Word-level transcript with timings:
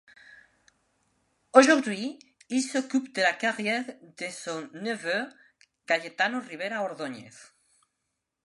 Aujourd'hui, 1.53 2.17
il 2.49 2.63
s'occupe 2.63 3.13
de 3.13 3.21
la 3.21 3.33
carrière 3.33 3.85
de 4.17 4.25
son 4.31 4.67
neveu 4.73 5.29
Cayetano 5.85 6.39
Rivera 6.39 6.81
Ordóñez. 6.83 7.53